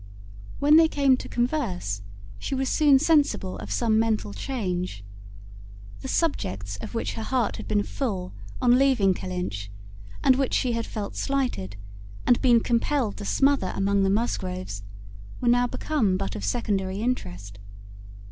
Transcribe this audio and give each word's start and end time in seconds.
When 0.57 0.77
they 0.77 0.87
came 0.87 1.15
to 1.17 1.29
converse, 1.29 2.01
she 2.39 2.55
was 2.55 2.69
soon 2.69 2.97
sensible 2.97 3.57
of 3.59 3.69
some 3.71 3.99
mental 3.99 4.33
change. 4.33 5.03
The 5.99 6.07
subjects 6.07 6.75
of 6.77 6.95
which 6.95 7.13
her 7.13 7.21
heart 7.21 7.57
had 7.57 7.67
been 7.67 7.83
full 7.83 8.33
on 8.59 8.79
leaving 8.79 9.13
Kellynch, 9.13 9.69
and 10.23 10.37
which 10.37 10.55
she 10.55 10.71
had 10.71 10.87
felt 10.87 11.15
slighted, 11.15 11.75
and 12.25 12.41
been 12.41 12.61
compelled 12.61 13.17
to 13.17 13.25
smother 13.25 13.73
among 13.75 14.01
the 14.01 14.09
Musgroves, 14.09 14.81
were 15.39 15.47
now 15.49 15.67
become 15.67 16.17
but 16.17 16.35
of 16.35 16.43
secondary 16.43 16.97
interest. 16.99 17.59